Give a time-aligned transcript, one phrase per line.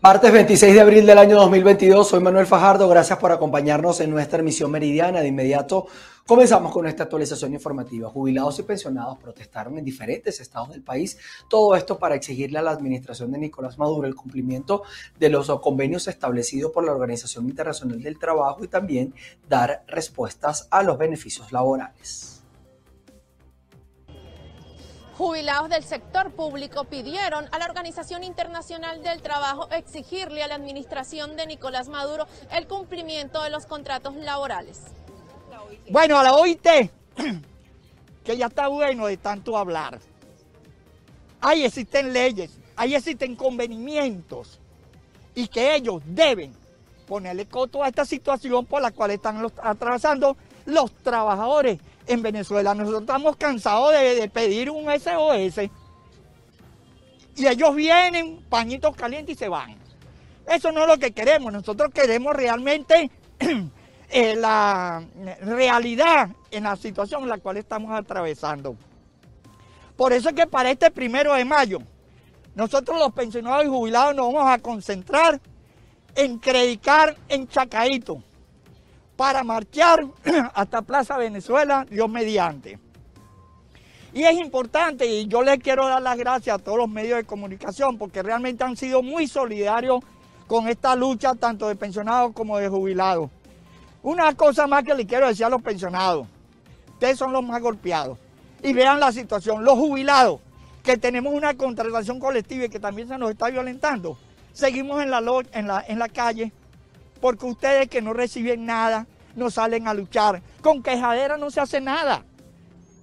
[0.00, 4.38] Martes 26 de abril del año 2022, soy Manuel Fajardo, gracias por acompañarnos en nuestra
[4.38, 5.20] emisión meridiana.
[5.20, 5.88] De inmediato
[6.24, 8.08] comenzamos con esta actualización informativa.
[8.08, 11.18] Jubilados y pensionados protestaron en diferentes estados del país,
[11.50, 14.84] todo esto para exigirle a la administración de Nicolás Maduro el cumplimiento
[15.18, 19.12] de los convenios establecidos por la Organización Internacional del Trabajo y también
[19.48, 22.37] dar respuestas a los beneficios laborales.
[25.18, 31.36] Jubilados del sector público pidieron a la Organización Internacional del Trabajo exigirle a la administración
[31.36, 34.78] de Nicolás Maduro el cumplimiento de los contratos laborales.
[35.90, 36.62] Bueno, a la OIT,
[38.24, 39.98] que ya está bueno de tanto hablar.
[41.40, 44.60] Ahí existen leyes, ahí existen convenimientos
[45.34, 46.54] y que ellos deben
[47.08, 52.74] ponerle coto a esta situación por la cual están atravesando los trabajadores en Venezuela.
[52.74, 55.70] Nosotros estamos cansados de, pedir un SOS.
[57.36, 59.76] Y ellos vienen, pañitos calientes y se van.
[60.46, 61.52] Eso no es lo que queremos.
[61.52, 63.10] Nosotros queremos realmente
[64.10, 65.04] eh, la
[65.42, 68.76] realidad en la situación en la cual estamos atravesando.
[69.96, 71.78] Por eso es que para este primero de mayo,
[72.54, 75.40] nosotros los pensionados y jubilados nos vamos a concentrar
[76.14, 78.22] en predicar en Chacaito
[79.18, 80.06] para marchar
[80.54, 82.78] hasta Plaza Venezuela, Dios mediante.
[84.14, 87.24] Y es importante, y yo les quiero dar las gracias a todos los medios de
[87.24, 90.04] comunicación, porque realmente han sido muy solidarios
[90.46, 93.28] con esta lucha, tanto de pensionados como de jubilados.
[94.04, 96.28] Una cosa más que les quiero decir a los pensionados,
[96.92, 98.18] ustedes son los más golpeados.
[98.62, 100.38] Y vean la situación, los jubilados,
[100.84, 104.16] que tenemos una contratación colectiva y que también se nos está violentando,
[104.52, 105.18] seguimos en la,
[105.52, 106.52] en la, en la calle
[107.20, 110.42] porque ustedes que no reciben nada no salen a luchar.
[110.60, 112.24] Con quejadera no se hace nada.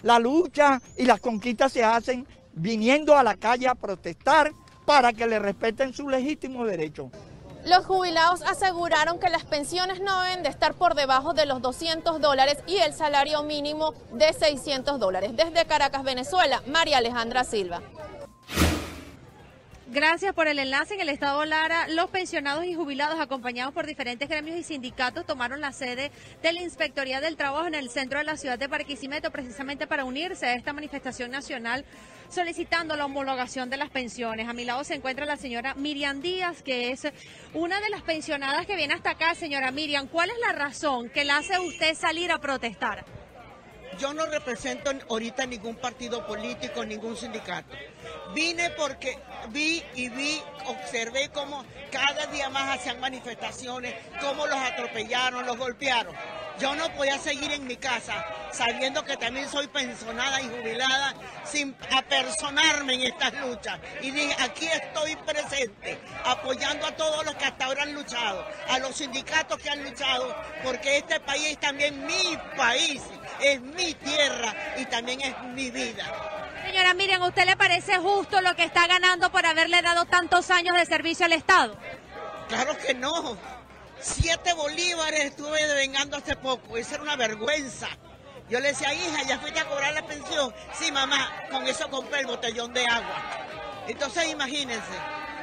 [0.03, 4.51] La lucha y las conquistas se hacen viniendo a la calle a protestar
[4.85, 7.07] para que le respeten sus legítimos derechos.
[7.65, 12.21] Los jubilados aseguraron que las pensiones no deben de estar por debajo de los 200
[12.21, 15.31] dólares y el salario mínimo de 600 dólares.
[15.35, 17.81] Desde Caracas, Venezuela, María Alejandra Silva.
[19.87, 20.95] Gracias por el enlace.
[20.95, 25.61] En el estado Lara, los pensionados y jubilados, acompañados por diferentes gremios y sindicatos, tomaron
[25.61, 29.29] la sede de la Inspectoría del Trabajo en el centro de la ciudad de Barquisimeto,
[29.29, 31.85] precisamente para unirse a esta manifestación nacional
[32.29, 34.47] solicitando la homologación de las pensiones.
[34.47, 37.07] A mi lado se encuentra la señora Miriam Díaz, que es
[37.53, 39.35] una de las pensionadas que viene hasta acá.
[39.35, 43.05] Señora Miriam, ¿cuál es la razón que la hace usted salir a protestar?
[43.97, 47.75] Yo no represento ahorita ningún partido político, ningún sindicato.
[48.33, 49.17] Vine porque
[49.49, 56.13] vi y vi, observé cómo cada día más hacían manifestaciones, cómo los atropellaron, los golpearon.
[56.59, 61.13] Yo no podía seguir en mi casa sabiendo que también soy pensionada y jubilada
[61.43, 63.79] sin apersonarme en estas luchas.
[64.01, 68.79] Y dije, aquí estoy presente, apoyando a todos los que hasta ahora han luchado, a
[68.79, 73.01] los sindicatos que han luchado, porque este país también mi país,
[73.41, 76.03] es mi tierra y también es mi vida.
[76.65, 80.49] Señora Miriam, ¿a usted le parece justo lo que está ganando por haberle dado tantos
[80.49, 81.77] años de servicio al Estado?
[82.47, 83.37] Claro que no.
[83.99, 86.77] Siete bolívares estuve devengando hace poco.
[86.77, 87.87] Esa era una vergüenza.
[88.49, 90.53] Yo le decía, hija, ¿ya fuiste a cobrar la pensión?
[90.73, 93.23] Sí, mamá, con eso compré el botellón de agua.
[93.87, 94.93] Entonces imagínense,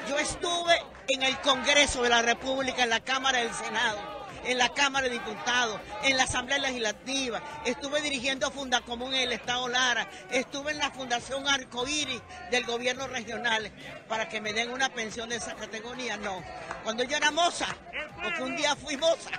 [0.08, 4.11] yo estuve en el Congreso de la República, en la Cámara del Senado
[4.44, 9.68] en la Cámara de Diputados, en la Asamblea Legislativa, estuve dirigiendo Fundacomún en el Estado
[9.68, 13.70] Lara, estuve en la Fundación Arcoíris del gobierno regional
[14.08, 16.16] para que me den una pensión de esa categoría.
[16.16, 16.42] No,
[16.84, 17.66] cuando yo era moza,
[18.22, 19.30] porque un día fui moza,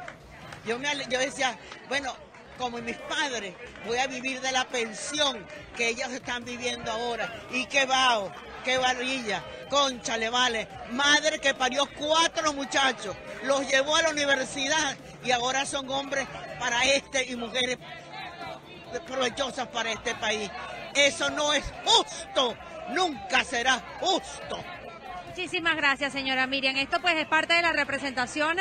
[0.66, 1.58] yo, me, yo decía,
[1.90, 2.16] bueno,
[2.58, 3.56] como mis padres,
[3.86, 7.34] voy a vivir de la pensión que ellos están viviendo ahora.
[7.52, 8.32] Y qué vaho,
[8.64, 10.68] qué barrilla, concha le vale.
[10.92, 16.28] Madre que parió cuatro muchachos, los llevó a la universidad y ahora son hombres
[16.60, 17.78] para este y mujeres
[19.08, 20.50] provechosas para este país.
[20.96, 22.56] Eso no es justo,
[22.90, 24.64] nunca será justo.
[25.36, 26.78] Muchísimas gracias, señora Miriam.
[26.78, 28.56] Esto pues es parte de la representación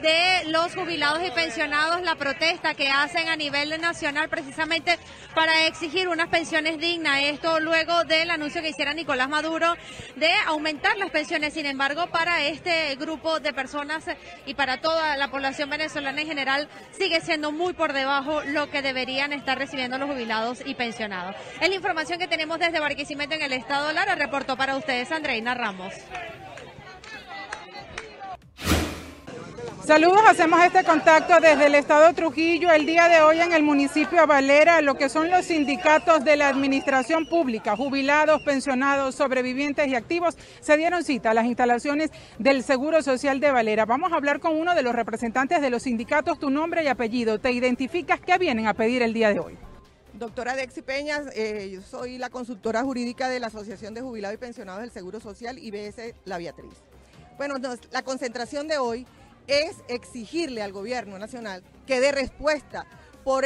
[0.00, 4.98] de los jubilados y pensionados, la protesta que hacen a nivel nacional precisamente
[5.34, 7.20] para exigir unas pensiones dignas.
[7.24, 9.74] Esto luego del anuncio que hiciera Nicolás Maduro
[10.16, 11.52] de aumentar las pensiones.
[11.52, 14.06] Sin embargo, para este grupo de personas
[14.46, 18.80] y para toda la población venezolana en general, sigue siendo muy por debajo lo que
[18.80, 21.36] deberían estar recibiendo los jubilados y pensionados.
[21.60, 24.14] Es la información que tenemos desde Barquisimeto en el estado Lara.
[24.14, 25.92] Reportó para ustedes Andreina Ramos.
[29.86, 34.26] Saludos, hacemos este contacto desde el estado Trujillo el día de hoy en el municipio
[34.26, 40.38] Valera, lo que son los sindicatos de la administración pública, jubilados, pensionados, sobrevivientes y activos,
[40.60, 43.84] se dieron cita a las instalaciones del Seguro Social de Valera.
[43.84, 47.38] Vamos a hablar con uno de los representantes de los sindicatos, tu nombre y apellido.
[47.38, 48.20] ¿Te identificas?
[48.20, 49.58] ¿Qué vienen a pedir el día de hoy?
[50.14, 54.38] Doctora Dexi Peñas, eh, yo soy la consultora jurídica de la Asociación de Jubilados y
[54.38, 56.72] Pensionados del Seguro Social, IBS La Beatriz.
[57.36, 57.56] Bueno,
[57.90, 59.06] la concentración de hoy
[59.46, 62.86] es exigirle al gobierno nacional que dé respuesta
[63.24, 63.44] por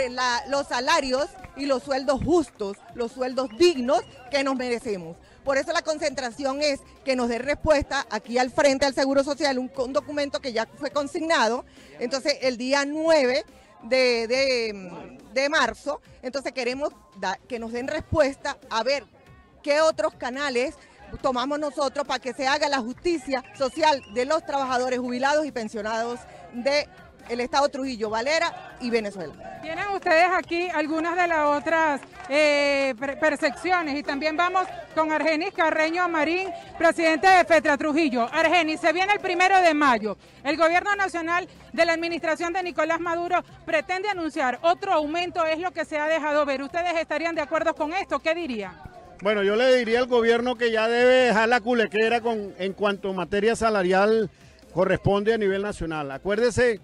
[0.48, 5.16] los salarios y los sueldos justos, los sueldos dignos que nos merecemos.
[5.44, 9.58] Por eso la concentración es que nos dé respuesta aquí al frente al Seguro Social,
[9.58, 11.64] un, documento que ya fue consignado.
[12.00, 13.44] Entonces, el día 9
[13.84, 16.90] de, marzo, entonces queremos
[17.48, 19.04] que nos den respuesta a ver
[19.62, 20.74] qué otros canales
[21.20, 26.20] tomamos nosotros para que se haga la justicia social de los trabajadores jubilados y pensionados
[26.52, 26.88] de
[27.28, 29.60] el Estado Trujillo, Valera y Venezuela.
[29.62, 36.08] Tienen ustedes aquí algunas de las otras eh, percepciones y también vamos con Argenis Carreño
[36.08, 38.28] Marín, presidente de FETRA Trujillo.
[38.32, 40.16] Argenis, se viene el primero de mayo.
[40.42, 45.72] El gobierno nacional de la administración de Nicolás Maduro pretende anunciar otro aumento, es lo
[45.72, 46.62] que se ha dejado ver.
[46.62, 48.18] ¿Ustedes estarían de acuerdo con esto?
[48.20, 48.87] ¿Qué dirían?
[49.20, 53.10] Bueno, yo le diría al gobierno que ya debe dejar la culequera con, en cuanto
[53.10, 54.30] a materia salarial
[54.72, 56.12] corresponde a nivel nacional.
[56.12, 56.80] Acuérdese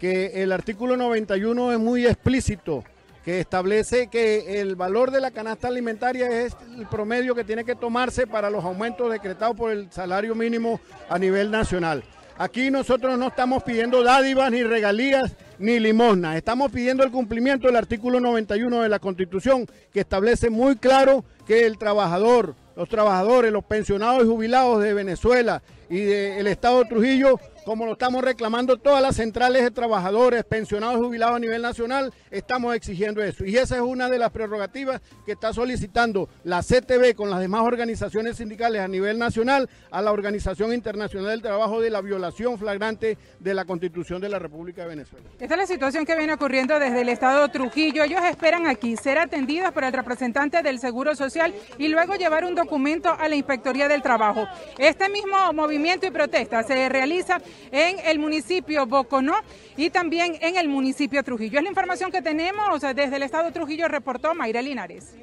[0.00, 2.82] que el artículo 91 es muy explícito,
[3.24, 7.76] que establece que el valor de la canasta alimentaria es el promedio que tiene que
[7.76, 12.02] tomarse para los aumentos decretados por el salario mínimo a nivel nacional.
[12.38, 17.76] Aquí nosotros no estamos pidiendo dádivas ni regalías ni limosna, estamos pidiendo el cumplimiento del
[17.76, 23.64] artículo 91 de la Constitución que establece muy claro que el trabajador, los trabajadores, los
[23.64, 29.02] pensionados y jubilados de Venezuela y del Estado de Trujillo como lo estamos reclamando todas
[29.02, 33.44] las centrales de trabajadores, pensionados, jubilados a nivel nacional, estamos exigiendo eso.
[33.44, 37.62] Y esa es una de las prerrogativas que está solicitando la CTV con las demás
[37.62, 43.18] organizaciones sindicales a nivel nacional a la Organización Internacional del Trabajo de la violación flagrante
[43.40, 45.26] de la Constitución de la República de Venezuela.
[45.40, 48.04] Esta es la situación que viene ocurriendo desde el Estado de Trujillo.
[48.04, 52.54] Ellos esperan aquí ser atendidos por el representante del Seguro Social y luego llevar un
[52.54, 54.46] documento a la Inspectoría del Trabajo.
[54.78, 57.40] Este mismo movimiento y protesta se realiza
[57.70, 59.34] en el municipio Boconó
[59.76, 61.58] y también en el municipio Trujillo.
[61.58, 65.14] Es la información que tenemos desde el estado de Trujillo, reportó Mayra Linares.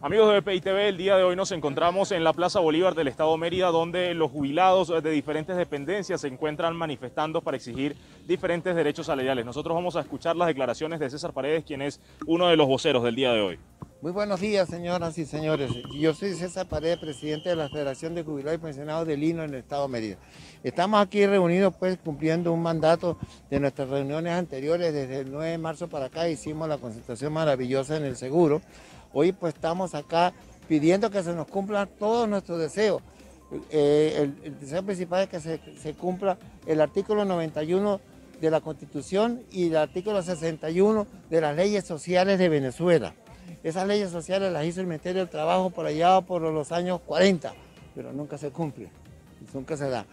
[0.00, 3.06] Amigos de BPI TV, el día de hoy nos encontramos en la Plaza Bolívar del
[3.06, 9.06] Estado Mérida, donde los jubilados de diferentes dependencias se encuentran manifestando para exigir diferentes derechos
[9.06, 9.44] salariales.
[9.44, 13.04] Nosotros vamos a escuchar las declaraciones de César Paredes, quien es uno de los voceros
[13.04, 13.58] del día de hoy.
[14.02, 15.70] Muy buenos días, señoras y señores.
[15.94, 19.50] Yo soy César Paredes, presidente de la Federación de Jubilados y Pensionados de Lino en
[19.50, 20.16] el Estado de Mérida.
[20.64, 23.16] Estamos aquí reunidos pues cumpliendo un mandato
[23.48, 24.92] de nuestras reuniones anteriores.
[24.92, 28.60] Desde el 9 de marzo para acá hicimos la concentración maravillosa en el seguro.
[29.12, 30.32] Hoy pues estamos acá
[30.66, 33.02] pidiendo que se nos cumplan todos nuestros deseos.
[33.70, 38.00] Eh, el, deseo principal es que se, se cumpla el artículo 91
[38.40, 43.14] de la Constitución y el artículo 61 de las leyes sociales de Venezuela.
[43.62, 47.52] Esas leyes sociales las hizo el Ministerio del Trabajo por allá por los años 40,
[47.94, 48.88] pero nunca se cumple,
[49.54, 50.04] nunca se da.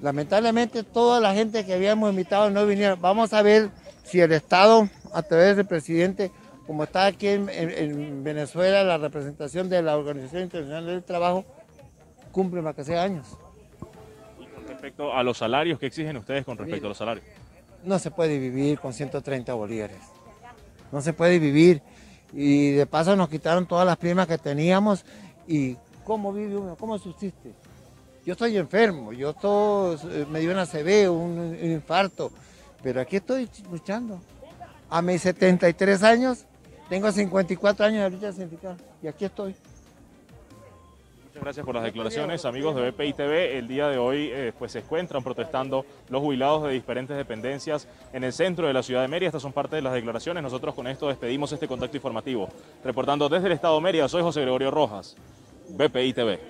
[0.00, 3.00] Lamentablemente toda la gente que habíamos invitado no vinieron.
[3.00, 3.70] Vamos a ver
[4.04, 6.30] si el Estado, a través del presidente,
[6.66, 11.44] como está aquí en, Venezuela, la representación de la Organización Internacional del Trabajo,
[12.32, 13.26] cumple más que sea años.
[14.40, 17.26] ¿Y con respecto a los salarios, qué exigen ustedes con respecto a los salarios?
[17.84, 19.98] No se puede vivir con 130 bolívares.
[20.90, 21.82] No se puede vivir
[22.36, 25.04] y de paso nos quitaron todas las primas que teníamos
[25.48, 26.76] y ¿cómo vive uno?
[26.76, 27.54] ¿Cómo subsiste?
[28.26, 32.30] Yo estoy enfermo, yo estoy, eh, me dio una CB, un, infarto,
[32.82, 34.20] pero aquí estoy luchando.
[34.90, 36.44] A mis 73 años,
[36.90, 39.54] tengo 54 años de lucha sindical y aquí estoy.
[41.40, 43.58] Gracias por las declaraciones, amigos de BPI TV.
[43.58, 48.24] El día de hoy eh, pues se encuentran protestando los jubilados de diferentes dependencias en
[48.24, 49.28] el centro de la ciudad de Mérida.
[49.28, 50.42] Estas son parte de las declaraciones.
[50.42, 52.48] Nosotros con esto despedimos este contacto informativo.
[52.84, 55.16] Reportando desde el Estado de Mérida, soy José Gregorio Rojas,
[55.68, 56.40] BPI TV.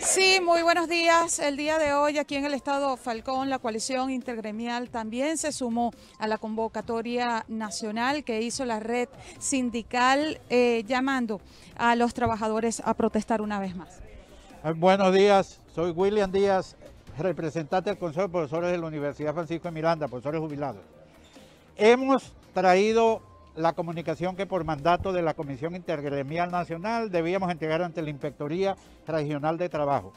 [0.00, 1.40] Sí, muy buenos días.
[1.40, 5.92] El día de hoy aquí en el estado Falcón, la coalición intergremial también se sumó
[6.18, 9.08] a la convocatoria nacional que hizo la red
[9.40, 11.40] sindical eh, llamando
[11.76, 14.00] a los trabajadores a protestar una vez más.
[14.64, 16.76] Eh, buenos días, soy William Díaz,
[17.18, 20.82] representante del Consejo de Profesores de la Universidad Francisco de Miranda, profesores jubilados.
[21.76, 23.20] Hemos traído
[23.58, 28.76] la comunicación que por mandato de la Comisión Intergremial Nacional debíamos entregar ante la Inspectoría
[29.06, 30.12] Regional de Trabajo.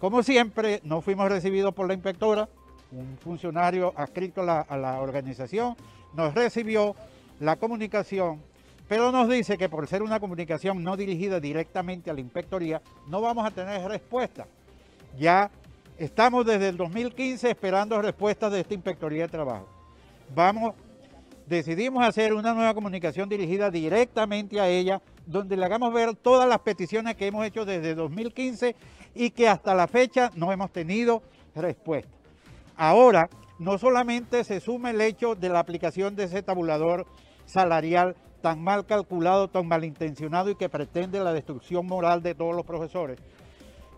[0.00, 2.48] Como siempre, no fuimos recibidos por la inspectora,
[2.90, 5.76] un funcionario adscrito a la, a la organización
[6.14, 6.96] nos recibió
[7.40, 8.40] la comunicación,
[8.88, 13.20] pero nos dice que por ser una comunicación no dirigida directamente a la inspectoría, no
[13.20, 14.46] vamos a tener respuesta.
[15.18, 15.50] Ya
[15.98, 19.68] estamos desde el 2015 esperando respuestas de esta inspectoría de trabajo.
[20.34, 20.74] Vamos,
[21.48, 26.60] decidimos hacer una nueva comunicación dirigida directamente a ella, donde le hagamos ver todas las
[26.60, 28.76] peticiones que hemos hecho desde 2015
[29.14, 31.22] y que hasta la fecha no hemos tenido
[31.54, 32.10] respuesta.
[32.76, 33.28] Ahora,
[33.58, 37.06] no solamente se suma el hecho de la aplicación de ese tabulador
[37.44, 42.64] salarial tan mal calculado, tan malintencionado y que pretende la destrucción moral de todos los
[42.64, 43.18] profesores,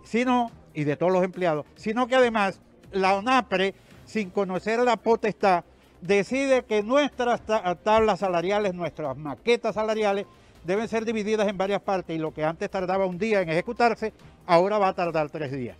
[0.02, 2.60] sino, y de todos los empleados, sino que además
[2.92, 3.74] la ONAPRE,
[4.06, 5.64] sin conocer la potestad,
[6.00, 7.42] decide que nuestras
[7.82, 10.26] tablas salariales, nuestras maquetas salariales,
[10.64, 14.12] deben ser divididas en varias partes y lo que antes tardaba un día en ejecutarse,
[14.46, 15.76] ahora va a tardar tres días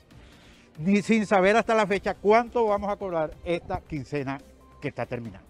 [0.81, 4.41] ni sin saber hasta la fecha cuánto vamos a cobrar esta quincena
[4.81, 5.50] que está terminando.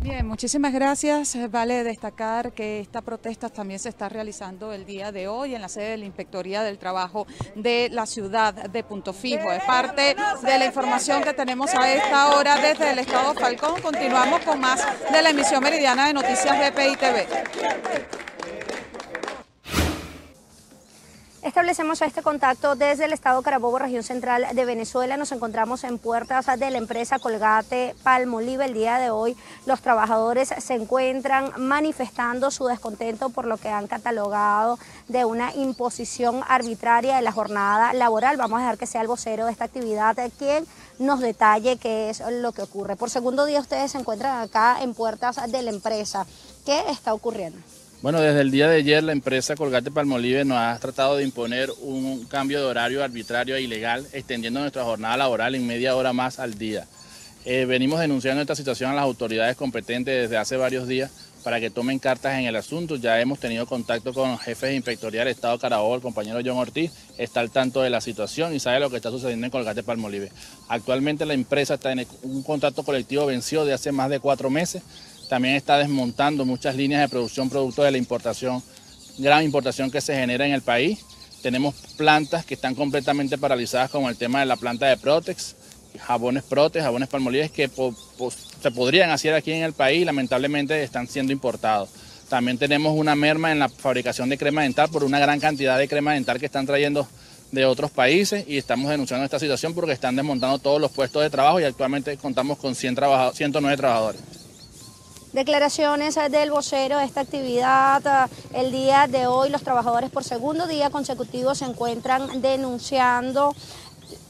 [0.00, 1.36] Bien, muchísimas gracias.
[1.50, 5.68] Vale destacar que esta protesta también se está realizando el día de hoy en la
[5.68, 9.50] sede de la Inspectoría del Trabajo de la ciudad de Punto Fijo.
[9.52, 13.80] Es parte de la información que tenemos a esta hora desde el Estado Falcón.
[13.80, 18.33] Continuamos con más de la emisión meridiana de Noticias de PITV.
[21.44, 25.18] Establecemos este contacto desde el estado Carabobo, región central de Venezuela.
[25.18, 28.64] Nos encontramos en puertas de la empresa Colgate Palmolive.
[28.64, 29.36] El día de hoy
[29.66, 36.40] los trabajadores se encuentran manifestando su descontento por lo que han catalogado de una imposición
[36.48, 38.38] arbitraria de la jornada laboral.
[38.38, 40.66] Vamos a dejar que sea el vocero de esta actividad quien
[40.98, 42.96] nos detalle qué es lo que ocurre.
[42.96, 46.24] Por segundo día ustedes se encuentran acá en puertas de la empresa.
[46.64, 47.58] ¿Qué está ocurriendo?
[48.04, 51.70] Bueno, desde el día de ayer la empresa Colgate Palmolive nos ha tratado de imponer
[51.80, 56.38] un cambio de horario arbitrario e ilegal, extendiendo nuestra jornada laboral en media hora más
[56.38, 56.86] al día.
[57.46, 61.70] Eh, venimos denunciando esta situación a las autoridades competentes desde hace varios días para que
[61.70, 62.96] tomen cartas en el asunto.
[62.96, 66.92] Ya hemos tenido contacto con jefes de inspectoría del Estado Carabobo, el compañero John Ortiz,
[67.16, 70.30] está al tanto de la situación y sabe lo que está sucediendo en Colgate Palmolive.
[70.68, 74.82] Actualmente la empresa está en un contrato colectivo vencido de hace más de cuatro meses
[75.28, 78.62] también está desmontando muchas líneas de producción producto de la importación,
[79.18, 81.04] gran importación que se genera en el país.
[81.42, 85.56] Tenemos plantas que están completamente paralizadas como el tema de la planta de Protex,
[86.00, 87.70] jabones Protex, jabones Palmolive que
[88.62, 91.90] se podrían hacer aquí en el país, lamentablemente están siendo importados.
[92.28, 95.88] También tenemos una merma en la fabricación de crema dental por una gran cantidad de
[95.88, 97.06] crema dental que están trayendo
[97.52, 101.30] de otros países y estamos denunciando esta situación porque están desmontando todos los puestos de
[101.30, 102.96] trabajo y actualmente contamos con 100
[103.34, 104.20] 109 trabajadores.
[105.34, 108.30] Declaraciones del vocero de esta actividad.
[108.52, 113.52] El día de hoy los trabajadores por segundo día consecutivo se encuentran denunciando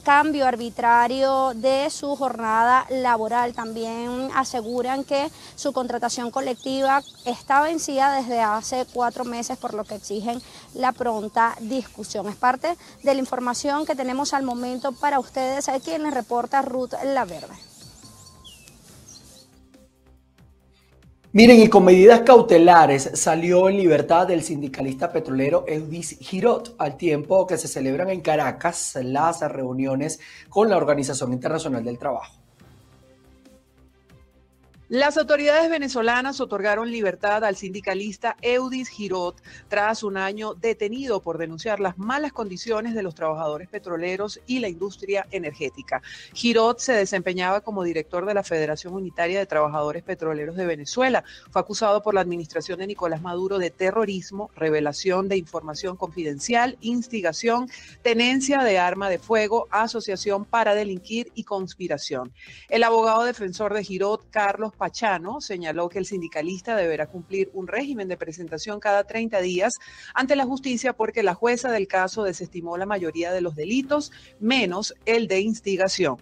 [0.03, 3.53] cambio arbitrario de su jornada laboral.
[3.53, 9.93] También aseguran que su contratación colectiva está vencida desde hace cuatro meses, por lo que
[9.93, 10.41] exigen
[10.73, 12.27] la pronta discusión.
[12.29, 15.69] Es parte de la información que tenemos al momento para ustedes.
[15.69, 17.74] Aquí quien les reporta Ruth La Verde.
[21.35, 27.45] Miren, y con medidas cautelares salió en libertad el sindicalista petrolero Eudis Girot, al tiempo
[27.45, 32.44] que se celebran en Caracas las reuniones con la Organización Internacional del Trabajo.
[34.87, 41.79] Las autoridades venezolanas otorgaron libertad al sindicalista Eudis Girot tras un año detenido por denunciar
[41.79, 46.03] las malas condiciones de los trabajadores petroleros y la industria energética.
[46.33, 51.23] Girot se desempeñaba como director de la Federación Unitaria de Trabajadores Petroleros de Venezuela.
[51.49, 57.71] Fue acusado por la administración de Nicolás Maduro de terrorismo, revelación de información confidencial, instigación,
[58.03, 62.31] tenencia de arma de fuego, asociación para delinquir y conspiración.
[62.69, 68.07] El abogado defensor de Girot, Carlos Pachano señaló que el sindicalista deberá cumplir un régimen
[68.07, 69.73] de presentación cada 30 días
[70.13, 74.93] ante la justicia porque la jueza del caso desestimó la mayoría de los delitos, menos
[75.05, 76.17] el de instigación.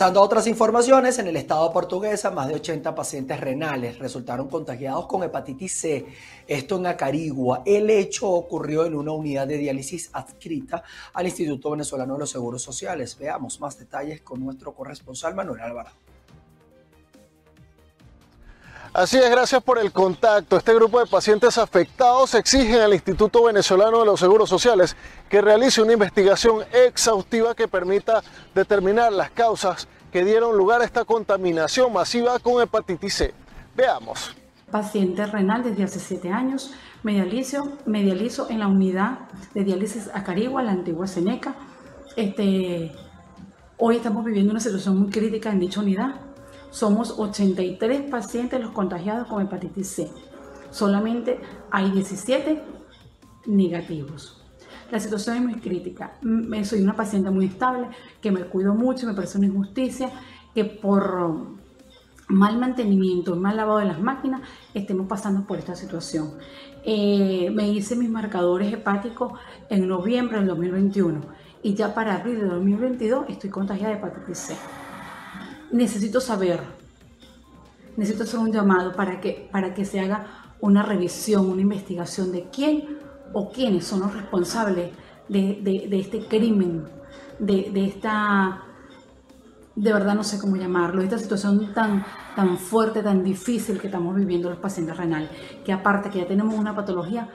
[0.00, 5.22] Dando otras informaciones, en el estado portuguesa, más de 80 pacientes renales resultaron contagiados con
[5.22, 6.06] hepatitis C,
[6.46, 7.62] esto en Acarigua.
[7.66, 12.62] El hecho ocurrió en una unidad de diálisis adscrita al Instituto Venezolano de los Seguros
[12.62, 13.14] Sociales.
[13.20, 16.09] Veamos más detalles con nuestro corresponsal Manuel Alvarado.
[18.92, 20.56] Así es, gracias por el contacto.
[20.56, 24.96] Este grupo de pacientes afectados exigen al Instituto Venezolano de los Seguros Sociales
[25.28, 28.20] que realice una investigación exhaustiva que permita
[28.52, 33.34] determinar las causas que dieron lugar a esta contaminación masiva con hepatitis C.
[33.76, 34.34] Veamos.
[34.72, 36.72] paciente renal desde hace siete años,
[37.04, 39.20] me dializo, me dializo en la unidad
[39.54, 41.54] de diálisis Acarigua, la antigua Seneca.
[42.16, 42.90] Este,
[43.78, 46.16] hoy estamos viviendo una situación muy crítica en dicha unidad.
[46.70, 50.10] Somos 83 pacientes los contagiados con hepatitis C.
[50.70, 52.62] Solamente hay 17
[53.46, 54.40] negativos.
[54.90, 56.18] La situación es muy crítica.
[56.22, 57.88] Mm, soy una paciente muy estable,
[58.20, 60.10] que me cuido mucho, me parece una injusticia
[60.54, 61.58] que por
[62.28, 64.42] mal mantenimiento, mal lavado de las máquinas,
[64.74, 66.34] estemos pasando por esta situación.
[66.84, 69.32] Eh, me hice mis marcadores hepáticos
[69.68, 71.20] en noviembre del 2021
[71.62, 74.56] y ya para abril de 2022 estoy contagiada de hepatitis C.
[75.72, 76.60] Necesito saber,
[77.96, 80.26] necesito hacer un llamado para que, para que se haga
[80.60, 82.98] una revisión, una investigación de quién
[83.32, 84.90] o quiénes son los responsables
[85.28, 86.84] de, este crimen,
[87.38, 88.64] de, de esta
[89.76, 92.04] de verdad no sé cómo llamarlo, esta situación tan,
[92.36, 95.30] tan fuerte, tan difícil que estamos viviendo los pacientes renales,
[95.64, 97.28] que aparte que ya tenemos una patología,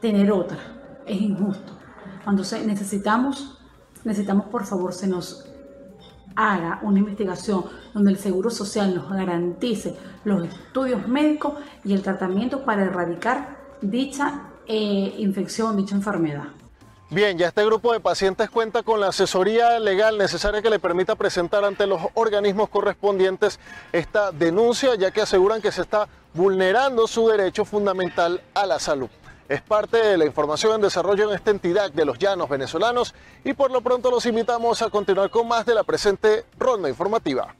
[0.00, 0.58] tener otra
[1.06, 1.72] es injusto.
[2.26, 3.58] Entonces necesitamos,
[4.04, 5.46] necesitamos por favor se nos
[6.40, 9.94] haga una investigación donde el Seguro Social nos garantice
[10.24, 11.54] los estudios médicos
[11.84, 16.44] y el tratamiento para erradicar dicha eh, infección, dicha enfermedad.
[17.10, 21.16] Bien, ya este grupo de pacientes cuenta con la asesoría legal necesaria que le permita
[21.16, 23.58] presentar ante los organismos correspondientes
[23.92, 29.10] esta denuncia, ya que aseguran que se está vulnerando su derecho fundamental a la salud.
[29.50, 33.52] Es parte de la información en desarrollo en esta entidad de los llanos venezolanos y
[33.52, 37.52] por lo pronto los invitamos a continuar con más de la presente ronda informativa.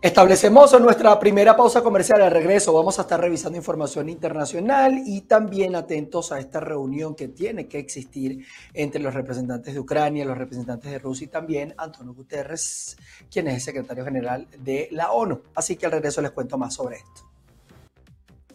[0.00, 2.22] Establecemos nuestra primera pausa comercial.
[2.22, 7.26] Al regreso vamos a estar revisando información internacional y también atentos a esta reunión que
[7.26, 12.14] tiene que existir entre los representantes de Ucrania, los representantes de Rusia y también Antonio
[12.14, 12.96] Guterres,
[13.28, 15.42] quien es el secretario general de la ONU.
[15.56, 17.29] Así que al regreso les cuento más sobre esto.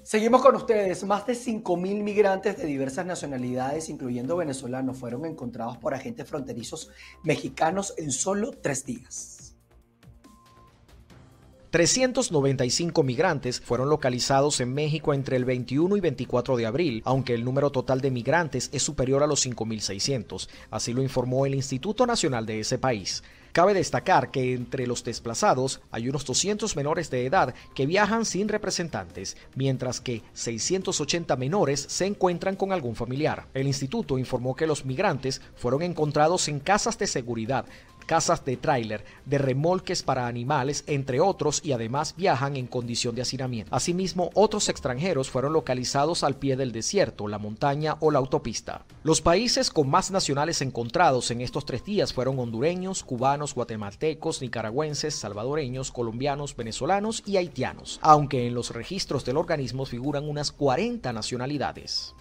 [0.05, 1.03] Seguimos con ustedes.
[1.03, 6.91] Más de 5.000 migrantes de diversas nacionalidades, incluyendo venezolanos, fueron encontrados por agentes fronterizos
[7.23, 9.55] mexicanos en solo tres días.
[11.71, 17.43] 395 migrantes fueron localizados en México entre el 21 y 24 de abril, aunque el
[17.43, 22.45] número total de migrantes es superior a los 5.600, así lo informó el Instituto Nacional
[22.45, 23.23] de ese país.
[23.55, 28.49] Cabe destacar que entre los desplazados hay unos 200 menores de edad que viajan sin
[28.49, 33.47] representantes, mientras que 680 menores se encuentran con algún familiar.
[33.53, 37.65] El instituto informó que los migrantes fueron encontrados en casas de seguridad,
[38.05, 43.21] casas de tráiler, de remolques para animales, entre otros, y además viajan en condición de
[43.21, 43.75] hacinamiento.
[43.75, 48.85] Asimismo, otros extranjeros fueron localizados al pie del desierto, la montaña o la autopista.
[49.03, 55.15] Los países con más nacionales encontrados en estos tres días fueron hondureños, cubanos, guatemaltecos, nicaragüenses,
[55.15, 62.15] salvadoreños, colombianos, venezolanos y haitianos, aunque en los registros del organismo figuran unas 40 nacionalidades.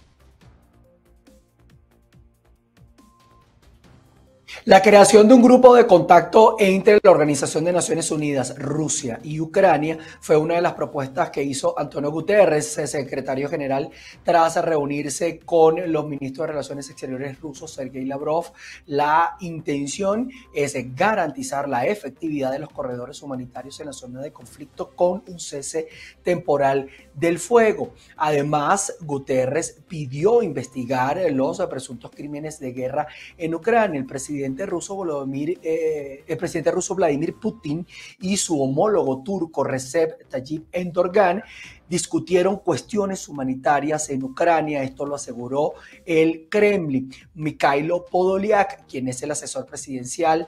[4.63, 9.39] La creación de un grupo de contacto entre la Organización de Naciones Unidas, Rusia y
[9.39, 13.91] Ucrania fue una de las propuestas que hizo Antonio Guterres, secretario general,
[14.23, 18.53] tras reunirse con los ministros de Relaciones Exteriores rusos, Sergei Lavrov.
[18.87, 24.91] La intención es garantizar la efectividad de los corredores humanitarios en la zona de conflicto
[24.95, 25.89] con un cese
[26.23, 27.93] temporal del fuego.
[28.17, 33.99] Además, Guterres pidió investigar los presuntos crímenes de guerra en Ucrania.
[33.99, 37.85] El presidente ruso Volodymyr, eh, el presidente ruso Vladimir Putin
[38.21, 41.43] y su homólogo turco Recep Tayyip Erdogan
[41.89, 44.83] discutieron cuestiones humanitarias en Ucrania.
[44.83, 45.73] Esto lo aseguró
[46.05, 47.11] el Kremlin.
[47.35, 50.47] Mikhailo Podolyak, quien es el asesor presidencial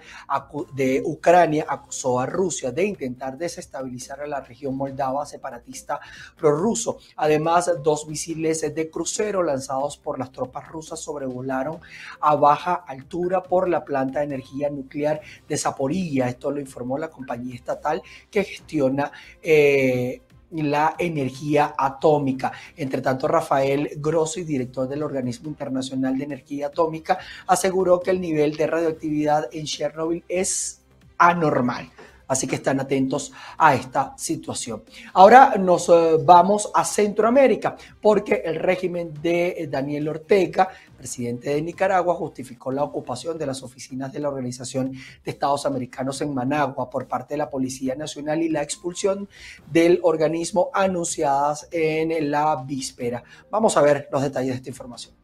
[0.74, 6.00] de Ucrania, acusó a Rusia de intentar desestabilizar a la región moldava separatista
[6.38, 6.98] prorruso.
[7.16, 11.80] Además, dos misiles de crucero lanzados por las tropas rusas sobrevolaron
[12.22, 16.30] a baja altura por la planta de energía nuclear de Zaporilla.
[16.30, 22.52] Esto lo informó la compañía estatal que gestiona eh, la energía atómica.
[22.76, 28.56] Entre tanto, Rafael Grossi, director del Organismo Internacional de Energía Atómica, aseguró que el nivel
[28.56, 30.82] de radioactividad en Chernobyl es
[31.18, 31.90] anormal.
[32.28, 34.84] Así que están atentos a esta situación.
[35.14, 41.62] Ahora nos eh, vamos a Centroamérica porque el régimen de eh, Daniel Ortega, presidente de
[41.62, 46.90] Nicaragua, justificó la ocupación de las oficinas de la Organización de Estados Americanos en Managua
[46.90, 49.28] por parte de la Policía Nacional y la expulsión
[49.72, 53.24] del organismo anunciadas en la víspera.
[53.50, 55.17] Vamos a ver los detalles de esta información.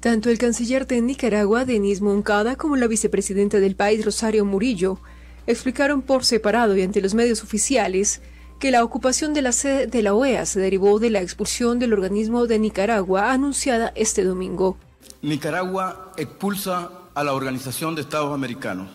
[0.00, 5.00] Tanto el canciller de Nicaragua, Denis Moncada, como la vicepresidenta del país, Rosario Murillo,
[5.48, 8.22] explicaron por separado y ante los medios oficiales
[8.60, 11.92] que la ocupación de la sede de la OEA se derivó de la expulsión del
[11.92, 14.76] organismo de Nicaragua anunciada este domingo.
[15.22, 18.88] Nicaragua expulsa a la Organización de Estados Americanos.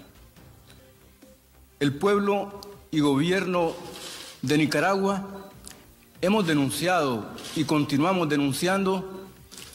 [1.81, 2.61] El pueblo
[2.91, 3.73] y gobierno
[4.41, 5.49] de Nicaragua
[6.21, 9.22] hemos denunciado y continuamos denunciando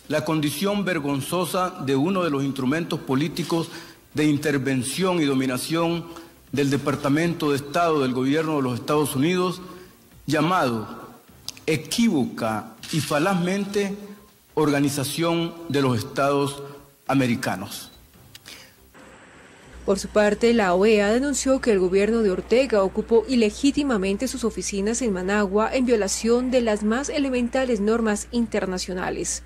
[0.09, 3.69] la condición vergonzosa de uno de los instrumentos políticos
[4.15, 6.07] de intervención y dominación
[6.51, 9.61] del Departamento de Estado del Gobierno de los Estados Unidos,
[10.27, 11.09] llamado
[11.67, 13.95] equívoca y falazmente
[14.55, 16.63] Organización de los Estados
[17.07, 17.93] Americanos.
[19.85, 25.01] Por su parte, la OEA denunció que el gobierno de Ortega ocupó ilegítimamente sus oficinas
[25.01, 29.43] en Managua en violación de las más elementales normas internacionales.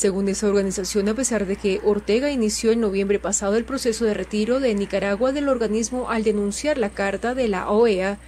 [0.00, 4.14] Según esa organización, a pesar de que Ortega inició en noviembre pasado el proceso de
[4.14, 8.18] retiro de Nicaragua del organismo al denunciar la carta de la OEA,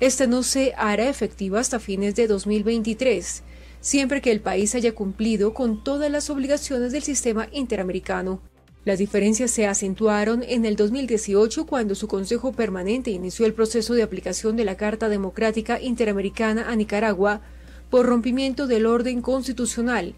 [0.00, 3.42] esta no se hará efectiva hasta fines de 2023,
[3.80, 8.42] siempre que el país haya cumplido con todas las obligaciones del sistema interamericano.
[8.84, 14.02] Las diferencias se acentuaron en el 2018 cuando su Consejo Permanente inició el proceso de
[14.02, 17.40] aplicación de la Carta Democrática Interamericana a Nicaragua
[17.88, 20.14] por rompimiento del orden constitucional,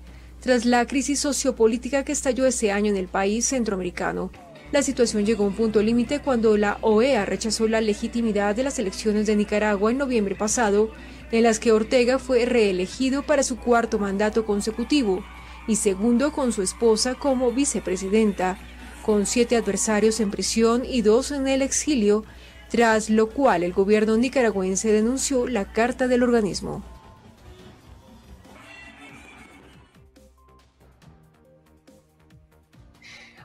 [0.47, 4.31] tras la crisis sociopolítica que estalló ese año en el país centroamericano.
[4.71, 8.79] La situación llegó a un punto límite cuando la OEA rechazó la legitimidad de las
[8.79, 10.93] elecciones de Nicaragua en noviembre pasado,
[11.33, 15.25] en las que Ortega fue reelegido para su cuarto mandato consecutivo
[15.67, 18.57] y segundo con su esposa como vicepresidenta,
[19.05, 22.23] con siete adversarios en prisión y dos en el exilio,
[22.71, 26.85] tras lo cual el gobierno nicaragüense denunció la carta del organismo.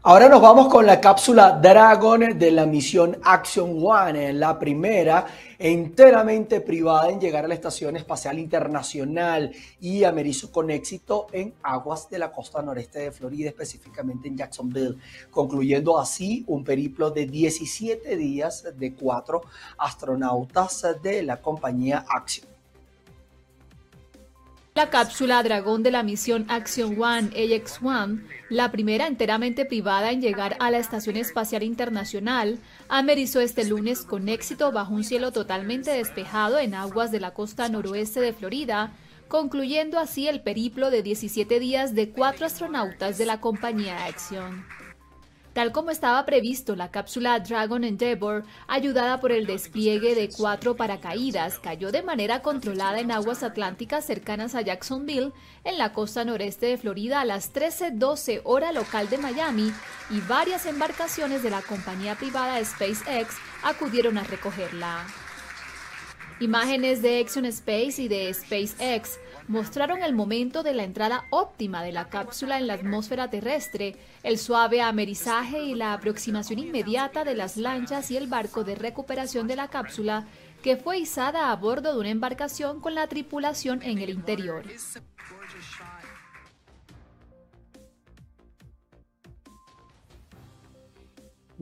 [0.03, 5.27] Ahora nos vamos con la cápsula Dragon de la misión Action One, la primera
[5.59, 12.09] enteramente privada en llegar a la Estación Espacial Internacional y amerizó con éxito en aguas
[12.09, 14.97] de la costa noreste de Florida, específicamente en Jacksonville,
[15.29, 19.43] concluyendo así un periplo de 17 días de cuatro
[19.77, 22.50] astronautas de la compañía Action.
[24.73, 30.55] La cápsula Dragón de la misión Action One AX-1, la primera enteramente privada en llegar
[30.61, 32.57] a la Estación Espacial Internacional,
[32.87, 37.67] amerizó este lunes con éxito bajo un cielo totalmente despejado en aguas de la costa
[37.67, 38.93] noroeste de Florida,
[39.27, 44.65] concluyendo así el periplo de 17 días de cuatro astronautas de la compañía Action.
[45.53, 51.59] Tal como estaba previsto, la cápsula Dragon Endeavour, ayudada por el despliegue de cuatro paracaídas,
[51.59, 55.33] cayó de manera controlada en aguas atlánticas cercanas a Jacksonville,
[55.65, 59.73] en la costa noreste de Florida, a las 13:12 hora local de Miami,
[60.09, 65.05] y varias embarcaciones de la compañía privada SpaceX acudieron a recogerla.
[66.41, 71.91] Imágenes de Action Space y de SpaceX mostraron el momento de la entrada óptima de
[71.91, 77.57] la cápsula en la atmósfera terrestre, el suave amerizaje y la aproximación inmediata de las
[77.57, 80.25] lanchas y el barco de recuperación de la cápsula
[80.63, 84.63] que fue izada a bordo de una embarcación con la tripulación en el interior.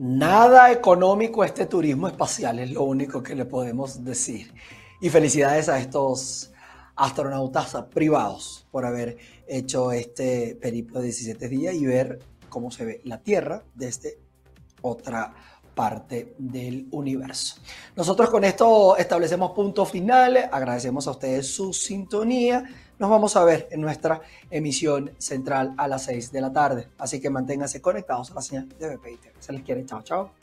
[0.02, 4.50] Nada económico este turismo espacial, es lo único que le podemos decir.
[4.98, 6.52] Y felicidades a estos
[6.96, 13.00] astronautas privados por haber hecho este periplo de 17 días y ver cómo se ve
[13.04, 14.18] la Tierra desde
[14.80, 15.34] otra
[15.74, 17.56] parte del universo.
[17.94, 22.64] Nosotros con esto establecemos punto final, agradecemos a ustedes su sintonía,
[23.00, 27.18] nos vamos a ver en nuestra emisión central a las 6 de la tarde, así
[27.18, 29.22] que manténganse conectados a la señal de BPIT.
[29.38, 30.39] Se les quiere, chao, chao.